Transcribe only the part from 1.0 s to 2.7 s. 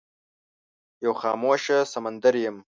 یو خاموشه سمندر یم